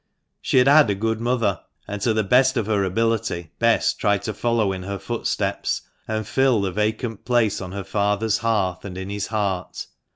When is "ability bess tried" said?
2.83-4.23